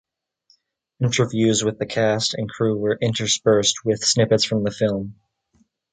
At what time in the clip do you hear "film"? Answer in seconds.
4.71-5.19